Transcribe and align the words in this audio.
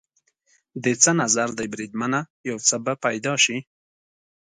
دې 0.83 0.93
څه 1.03 1.11
نظر 1.21 1.49
دی 1.57 1.67
بریدمنه؟ 1.73 2.19
یو 2.49 2.57
څه 2.67 2.75
به 2.85 2.93
پیدا 3.05 3.33
شي. 3.43 3.57